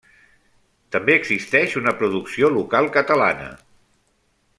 També 0.95 1.17
existeix 1.17 1.75
una 1.81 1.93
producció 1.99 2.49
local 2.57 2.89
catalana. 2.97 3.51